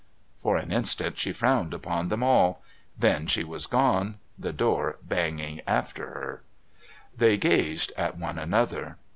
[0.39, 2.63] For an instant she frowned upon them all
[2.97, 6.41] then she was gone, the door banging after her.
[7.15, 8.97] They gazed at one another.